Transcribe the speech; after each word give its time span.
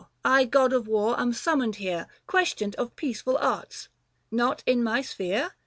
I, 0.25 0.45
god 0.45 0.73
of 0.73 0.87
war, 0.87 1.19
am 1.19 1.31
summoned 1.31 1.75
here 1.75 2.07
Questioned 2.25 2.73
of 2.77 2.95
peaceful 2.95 3.37
arts; 3.37 3.87
not 4.31 4.63
in 4.65 4.81
my 4.83 5.03
sphere 5.03 5.53